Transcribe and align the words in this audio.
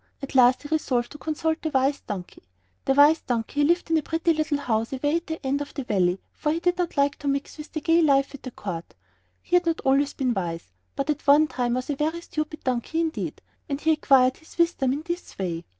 At 0.19 0.33
last 0.33 0.63
he 0.63 0.69
resolved 0.69 1.11
to 1.11 1.19
consult 1.19 1.61
the 1.61 1.69
Wise 1.69 1.99
Donkey. 2.01 2.41
The 2.85 2.95
Wise 2.95 3.21
Donkey 3.21 3.63
lived 3.63 3.91
in 3.91 3.97
a 3.99 4.01
pretty 4.01 4.33
little 4.33 4.57
house 4.57 4.91
away 4.91 5.17
at 5.17 5.27
the 5.27 5.45
end 5.45 5.61
of 5.61 5.75
the 5.75 5.83
Valley, 5.83 6.19
for 6.33 6.51
he 6.51 6.59
didn't 6.59 6.97
like 6.97 7.17
to 7.19 7.27
mix 7.27 7.59
with 7.59 7.71
the 7.71 7.81
gay 7.81 8.01
life 8.01 8.33
at 8.33 8.41
the 8.41 8.49
court. 8.49 8.95
He 9.43 9.55
had 9.57 9.67
not 9.67 9.79
always 9.81 10.15
been 10.15 10.33
wise, 10.33 10.71
but 10.95 11.11
at 11.11 11.27
one 11.27 11.45
time 11.45 11.75
was 11.75 11.91
a 11.91 11.95
very 11.95 12.21
stupid 12.21 12.63
donkey 12.63 12.99
indeed, 12.99 13.43
and 13.69 13.79
he 13.79 13.91
acquired 13.91 14.37
his 14.37 14.57
wisdom 14.57 14.91
in 14.91 15.03
this 15.03 15.37
way. 15.37 15.65